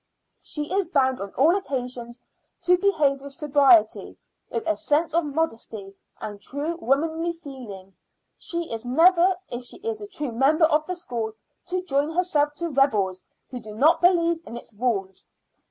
[0.41, 2.23] She is bound on all occasions
[2.63, 4.17] to behave with sobriety,
[4.49, 7.93] with a sense of modesty and true womanly feeling;
[8.39, 11.33] she is never, if she is a true member of the school,
[11.67, 15.27] to join herself to rebels who do not believe in its rules.